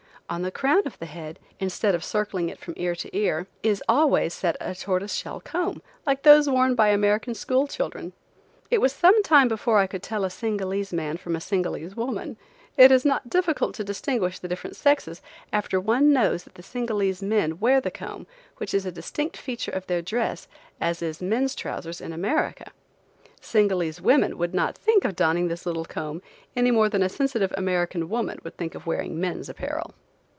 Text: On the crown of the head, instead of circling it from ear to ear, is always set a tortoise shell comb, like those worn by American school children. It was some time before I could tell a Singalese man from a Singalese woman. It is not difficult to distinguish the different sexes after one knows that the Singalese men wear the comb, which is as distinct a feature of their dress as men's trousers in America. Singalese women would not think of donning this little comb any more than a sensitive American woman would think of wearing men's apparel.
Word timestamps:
On 0.31 0.43
the 0.43 0.49
crown 0.51 0.83
of 0.85 0.97
the 0.97 1.07
head, 1.07 1.39
instead 1.59 1.93
of 1.93 2.05
circling 2.05 2.47
it 2.47 2.57
from 2.57 2.73
ear 2.77 2.95
to 2.95 3.13
ear, 3.13 3.47
is 3.63 3.83
always 3.89 4.33
set 4.33 4.55
a 4.61 4.73
tortoise 4.73 5.13
shell 5.13 5.41
comb, 5.41 5.81
like 6.05 6.23
those 6.23 6.47
worn 6.47 6.73
by 6.73 6.87
American 6.87 7.33
school 7.35 7.67
children. 7.67 8.13
It 8.69 8.77
was 8.79 8.93
some 8.93 9.21
time 9.23 9.49
before 9.49 9.77
I 9.77 9.87
could 9.87 10.01
tell 10.01 10.23
a 10.23 10.29
Singalese 10.29 10.93
man 10.93 11.17
from 11.17 11.35
a 11.35 11.41
Singalese 11.41 11.97
woman. 11.97 12.37
It 12.77 12.93
is 12.93 13.03
not 13.03 13.29
difficult 13.29 13.75
to 13.75 13.83
distinguish 13.83 14.39
the 14.39 14.47
different 14.47 14.77
sexes 14.77 15.21
after 15.51 15.81
one 15.81 16.13
knows 16.13 16.45
that 16.45 16.55
the 16.55 16.63
Singalese 16.63 17.21
men 17.21 17.59
wear 17.59 17.81
the 17.81 17.91
comb, 17.91 18.25
which 18.55 18.73
is 18.73 18.85
as 18.85 18.93
distinct 18.93 19.35
a 19.35 19.41
feature 19.41 19.71
of 19.71 19.85
their 19.87 20.01
dress 20.01 20.47
as 20.79 21.03
men's 21.21 21.55
trousers 21.55 21.99
in 21.99 22.13
America. 22.13 22.71
Singalese 23.41 23.99
women 23.99 24.37
would 24.37 24.53
not 24.53 24.77
think 24.77 25.03
of 25.03 25.17
donning 25.17 25.49
this 25.49 25.65
little 25.65 25.83
comb 25.83 26.21
any 26.55 26.71
more 26.71 26.87
than 26.87 27.03
a 27.03 27.09
sensitive 27.09 27.53
American 27.57 28.07
woman 28.07 28.39
would 28.45 28.55
think 28.55 28.75
of 28.75 28.87
wearing 28.87 29.19
men's 29.19 29.49
apparel. 29.49 29.93